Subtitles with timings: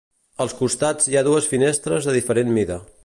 [0.45, 2.81] Als costats hi ha dues finestres de diferent mida.